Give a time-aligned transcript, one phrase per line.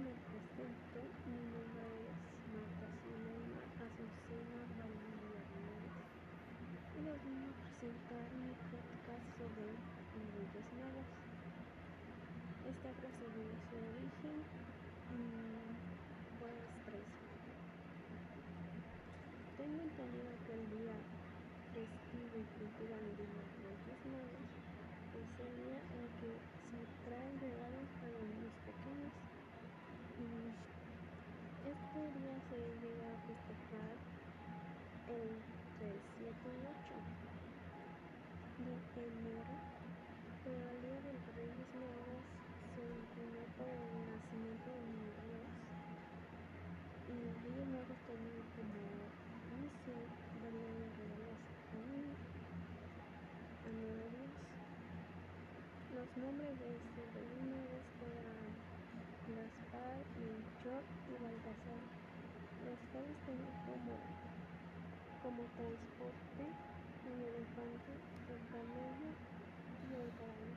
[0.00, 2.20] me presento, mi nombre es
[2.56, 5.44] Marta Zulema Azucena Valdivia
[6.96, 11.10] y les voy a presentar mi podcast sobre Reyes Magos.
[12.64, 14.40] Esta procedió su origen
[16.40, 17.08] pues tres.
[19.60, 20.96] Tengo entendido que el día
[21.76, 24.48] festivo y cultural de los Reyes Magos
[25.12, 29.12] es el día en que se traen regalos a los niños pequeños
[31.64, 33.96] este día se llega a festejar
[35.08, 37.10] entre el 7 y 8
[38.60, 39.56] de enero,
[40.44, 42.24] el día del Reyes Magos
[42.76, 45.48] se inclinó por el nacimiento de mi Dios
[47.08, 48.84] y los Reyes Magos tenían como
[49.64, 50.04] misión
[50.44, 52.20] darle regalos a Dios.
[55.96, 58.44] Los nombres de estos Reyes Magos eran
[59.40, 61.80] Gaspar, Melchor y Baltasar,
[62.68, 63.96] los cuales tenían como,
[65.24, 66.79] como transporte
[67.10, 67.92] el elefante,
[68.30, 69.10] el camello
[69.82, 70.54] y el caballo.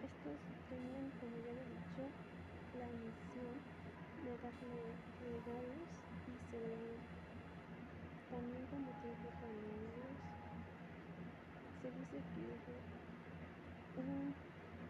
[0.00, 0.36] Estos
[0.68, 2.02] tenían, como ya he dicho,
[2.80, 3.54] la misión
[4.24, 4.80] de darle
[5.20, 5.84] regalos
[6.26, 7.00] y celebrar.
[8.30, 9.20] También con ellos,
[11.80, 12.74] se dice que
[14.00, 14.34] un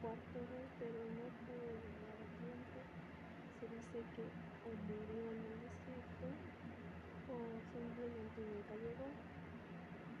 [0.00, 2.78] cuarto rey, pero no pudo llegar a tiempo
[3.62, 4.24] se dice que
[4.66, 6.26] o murió en el desierto
[7.30, 7.36] o
[7.72, 9.31] simplemente nunca llegó.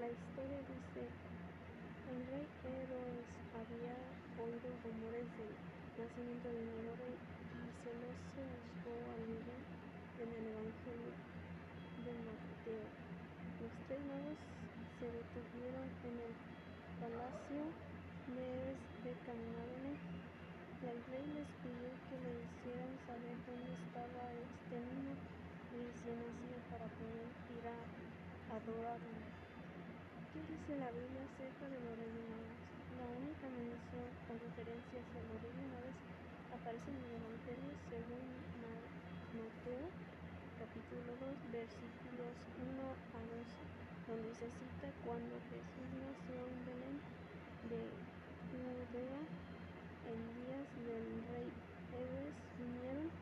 [0.00, 3.92] La historia dice, el rey Herodes había
[4.40, 5.52] oído rumores del
[6.00, 9.60] nacimiento de un nuevo rey y celoso buscó a leer
[10.24, 11.12] en el Evangelio
[12.00, 12.80] de Mateo.
[13.60, 14.40] Los tres magos
[14.96, 16.32] se detuvieron en el
[16.96, 17.60] palacio
[18.40, 20.00] de, Cananea
[20.80, 25.12] el rey les pidió que le hicieran saber dónde estaba este niño
[25.76, 29.39] recién nacido para poder ir a adorarlo.
[30.40, 32.56] ¿Qué dice la Biblia acerca de los reyes magos?
[32.96, 35.96] La única mención o referencia hacia los reyes magos
[36.56, 38.24] aparece en el Evangelio según
[39.36, 39.84] Mateo
[40.56, 43.52] capítulo 2 versículos 1 a 12
[44.08, 46.96] donde se cita cuando Jesús nació en Belén
[47.68, 47.80] de
[48.48, 49.20] Judea
[50.08, 51.04] en días del
[51.36, 51.48] rey
[51.92, 53.12] Herodes vinieron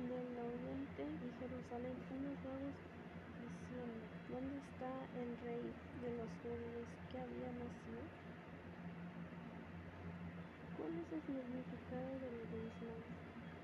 [0.00, 2.76] del oriente y Jerusalén unos magos
[3.36, 5.64] diciendo, ¿dónde está el rey
[6.02, 8.02] de los judíos que había nacido?
[10.76, 13.16] ¿Cuál es el significado de reyes magos?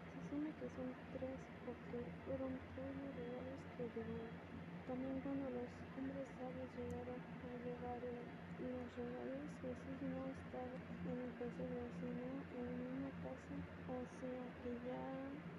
[0.09, 4.35] Se asume que son tres porque fueron tres los regalos que llevaron.
[4.83, 11.33] También cuando los hombres sabios llegaron a llevar los regalos, Jesús no estaba en el
[11.39, 12.27] pesebre, sino
[12.59, 13.57] en una casa,
[13.93, 15.05] o sea que ya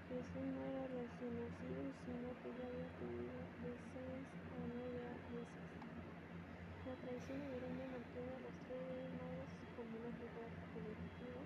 [0.09, 5.03] Jesús no era recién nacido, sino que ya había tenido de seis a nueve
[5.37, 5.69] meses.
[6.83, 11.41] La tradición iberiana mantiene a los tres reyes magos como una figura colectiva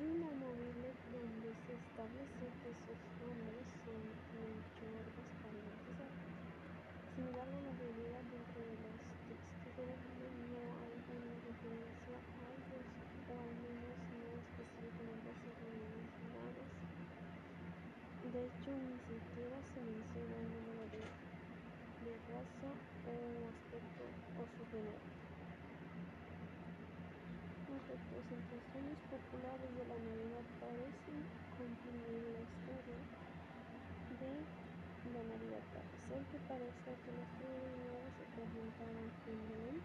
[0.00, 6.12] inamovible donde se establece que sus nombres son Melchor, Gaspar y Baltasar.
[7.12, 8.96] Sin embargo, la realidad dentro de los
[9.28, 12.86] textos de la Biblia no hay una referencia a ellos,
[13.28, 15.56] o al menos no específicamente a sus
[16.32, 16.70] magos.
[18.24, 23.14] De hecho, ni siquiera se menciona el número de, de raza o
[23.52, 25.02] aspecto o su género.
[27.70, 31.20] Entre sueños populares de la Navidad parecen
[31.56, 33.00] cumplir la historia
[34.20, 34.32] de
[35.10, 35.64] la Navidad
[36.10, 39.78] ser que parece que los nuevos se presentaron en Belén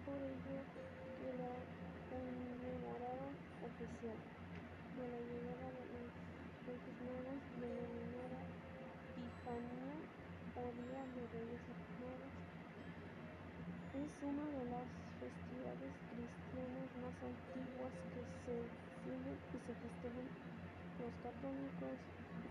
[0.00, 1.52] por ello que la
[2.08, 3.28] conmemorada
[3.60, 4.16] oficial
[4.96, 6.08] de la llegada de los
[6.64, 8.40] Reyes Magos, denominada
[9.12, 9.92] Epifanía
[10.56, 11.64] o Día de Reyes
[12.00, 12.32] Magos,
[13.92, 14.88] es una de las
[15.20, 18.56] festividades cristianas más antiguas que se
[19.04, 20.28] siguen y se festejan.
[20.96, 21.96] Los católicos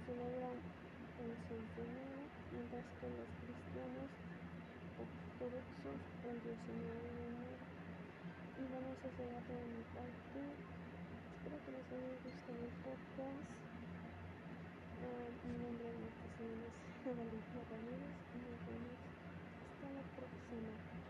[0.05, 0.57] celebran
[1.17, 4.32] el 6 de enero, mientras que los cristianos
[5.43, 7.57] ortodoxos el 19 de enero.
[8.55, 10.39] Y bueno, eso sería todo mi parte.
[11.35, 13.43] Espero que les haya gustado el podcast.
[15.03, 16.43] Uh, mi nombre es Marta
[17.75, 18.99] Ramírez y nos vemos
[19.67, 21.02] hasta la próxima.